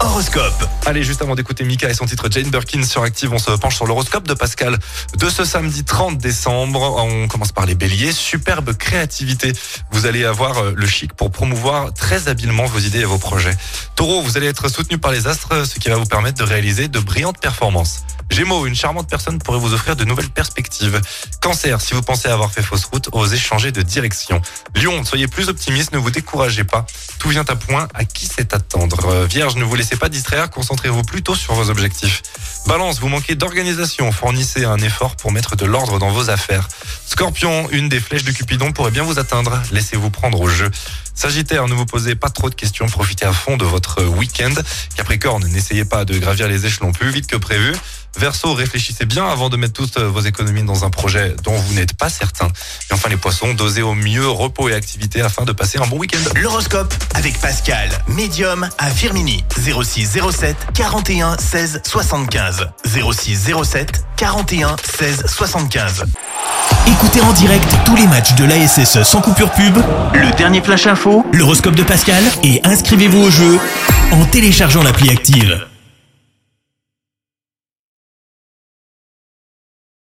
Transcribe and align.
Horoscope. 0.00 0.68
Allez, 0.84 1.04
juste 1.04 1.22
avant 1.22 1.36
d'écouter 1.36 1.62
Mika 1.62 1.88
et 1.88 1.94
son 1.94 2.06
titre 2.06 2.26
Jane 2.28 2.50
Birkin 2.50 2.82
sur 2.82 3.04
Active, 3.04 3.32
on 3.32 3.38
se 3.38 3.52
penche 3.52 3.76
sur 3.76 3.86
l'horoscope 3.86 4.26
de 4.26 4.34
Pascal 4.34 4.76
de 5.16 5.28
ce 5.28 5.44
samedi 5.44 5.84
30 5.84 6.18
décembre. 6.18 6.96
On 6.98 7.28
commence 7.28 7.52
par 7.52 7.64
les 7.64 7.76
béliers. 7.76 8.10
Superbe 8.10 8.72
créativité. 8.72 9.52
Vous 9.92 10.06
allez 10.06 10.24
avoir 10.24 10.58
euh, 10.58 10.72
le 10.74 10.86
chic 10.88 11.12
pour 11.12 11.30
promouvoir 11.30 11.94
très 11.94 12.26
habilement 12.26 12.64
vos 12.64 12.80
idées 12.80 13.00
et 13.00 13.04
vos 13.04 13.18
projets. 13.18 13.56
Taureau, 13.94 14.22
vous 14.22 14.36
allez 14.36 14.48
être 14.48 14.68
soutenu 14.68 14.98
par 14.98 15.12
les 15.12 15.28
astres, 15.28 15.68
ce 15.68 15.78
qui 15.78 15.88
va 15.88 15.96
vous 15.96 16.06
permettre 16.06 16.38
de 16.38 16.44
réaliser 16.44 16.88
de 16.88 16.98
brillantes 16.98 17.38
performances. 17.38 18.02
Gémeaux, 18.30 18.66
une 18.66 18.74
charmante 18.74 19.08
personne 19.08 19.38
pourrait 19.38 19.58
vous 19.58 19.74
offrir 19.74 19.96
de 19.96 20.04
nouvelles 20.04 20.30
perspectives. 20.30 21.00
Cancer, 21.40 21.80
si 21.80 21.94
vous 21.94 22.02
pensez 22.02 22.28
avoir 22.28 22.50
fait 22.50 22.62
fausse 22.62 22.84
route, 22.86 23.08
osez 23.12 23.38
changer 23.38 23.70
de 23.70 23.82
direction. 23.82 24.40
Lion, 24.74 25.04
soyez 25.04 25.28
plus 25.28 25.48
optimiste, 25.48 25.92
ne 25.92 25.98
vous 25.98 26.10
découragez 26.10 26.64
pas. 26.64 26.86
Tout 27.18 27.28
vient 27.28 27.44
à 27.46 27.56
point, 27.56 27.88
à 27.94 28.04
qui 28.04 28.26
c'est 28.26 28.52
attendre 28.54 29.06
Euh, 29.06 29.26
Vierge, 29.26 29.56
ne 29.56 29.64
vous 29.64 29.74
laissez 29.74 29.96
pas 29.96 30.08
distraire, 30.08 30.50
concentrez-vous 30.50 31.02
plutôt 31.02 31.34
sur 31.34 31.54
vos 31.54 31.70
objectifs. 31.70 32.22
Balance, 32.66 32.98
vous 32.98 33.08
manquez 33.08 33.34
d'organisation, 33.34 34.10
fournissez 34.10 34.64
un 34.64 34.78
effort 34.78 35.16
pour 35.16 35.30
mettre 35.30 35.56
de 35.56 35.66
l'ordre 35.66 35.98
dans 35.98 36.10
vos 36.10 36.30
affaires. 36.30 36.68
Scorpion, 37.06 37.68
une 37.70 37.88
des 37.88 38.00
flèches 38.00 38.24
de 38.24 38.32
Cupidon 38.32 38.72
pourrait 38.72 38.90
bien 38.90 39.02
vous 39.02 39.18
atteindre, 39.18 39.62
laissez-vous 39.70 40.10
prendre 40.10 40.40
au 40.40 40.48
jeu. 40.48 40.70
Sagittaire, 41.14 41.68
ne 41.68 41.74
vous 41.74 41.86
posez 41.86 42.16
pas 42.16 42.30
trop 42.30 42.50
de 42.50 42.54
questions, 42.54 42.86
profitez 42.86 43.24
à 43.24 43.32
fond 43.32 43.56
de 43.56 43.64
votre 43.64 44.02
week-end. 44.04 44.54
Capricorne, 44.96 45.46
n'essayez 45.46 45.84
pas 45.84 46.04
de 46.04 46.18
gravir 46.18 46.48
les 46.48 46.66
échelons 46.66 46.92
plus 46.92 47.10
vite 47.10 47.26
que 47.26 47.36
prévu. 47.36 47.72
Verseau, 48.16 48.54
réfléchissez 48.54 49.06
bien 49.06 49.26
avant 49.26 49.48
de 49.48 49.56
mettre 49.56 49.72
toutes 49.72 49.98
vos 49.98 50.20
économies 50.20 50.62
dans 50.62 50.84
un 50.84 50.90
projet 50.90 51.34
dont 51.42 51.54
vous 51.54 51.74
n'êtes 51.74 51.94
pas 51.94 52.08
certain. 52.08 52.46
Et 52.90 52.94
enfin 52.94 53.08
les 53.08 53.16
poissons, 53.16 53.54
dosez 53.54 53.82
au 53.82 53.94
mieux 53.94 54.28
repos 54.28 54.68
et 54.68 54.74
activité 54.74 55.20
afin 55.20 55.44
de 55.44 55.52
passer 55.52 55.78
un 55.78 55.86
bon 55.86 55.98
week-end. 55.98 56.18
L'horoscope 56.36 56.94
avec 57.14 57.38
Pascal, 57.40 57.90
médium 58.08 58.68
à 58.78 58.90
Firmini. 58.90 59.44
06 59.56 60.18
07 60.30 60.56
41 60.74 61.36
16 61.38 61.82
75. 61.84 62.68
06 62.84 63.52
07 63.64 64.04
41 64.16 64.76
16 64.98 65.24
75. 65.26 66.04
Écoutez 66.86 67.20
en 67.20 67.32
direct 67.32 67.76
tous 67.84 67.96
les 67.96 68.06
matchs 68.06 68.34
de 68.34 68.44
l'ASSE 68.44 69.02
sans 69.02 69.20
coupure 69.20 69.50
pub, 69.50 69.76
le 70.14 70.36
dernier 70.36 70.62
flash 70.62 70.86
info, 70.86 71.24
l'horoscope 71.32 71.74
de 71.74 71.82
Pascal 71.82 72.22
et 72.42 72.60
inscrivez-vous 72.64 73.22
au 73.22 73.30
jeu 73.30 73.58
en 74.12 74.24
téléchargeant 74.26 74.82
l'appli 74.82 75.10
active. 75.10 75.66